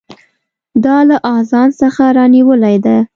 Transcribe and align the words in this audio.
دا 0.83 0.97
له 1.09 1.17
اذان 1.37 1.69
څخه 1.81 2.03
رانیولې 2.17 2.75
ده. 2.85 2.97